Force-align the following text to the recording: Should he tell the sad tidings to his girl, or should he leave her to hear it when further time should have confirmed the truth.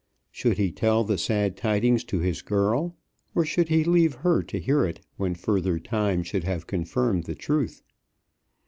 Should 0.31 0.57
he 0.57 0.71
tell 0.71 1.03
the 1.03 1.19
sad 1.19 1.55
tidings 1.55 2.03
to 2.05 2.17
his 2.17 2.41
girl, 2.41 2.97
or 3.35 3.45
should 3.45 3.69
he 3.69 3.83
leave 3.83 4.15
her 4.15 4.41
to 4.41 4.59
hear 4.59 4.83
it 4.83 5.05
when 5.17 5.35
further 5.35 5.77
time 5.77 6.23
should 6.23 6.43
have 6.43 6.65
confirmed 6.65 7.25
the 7.25 7.35
truth. 7.35 7.83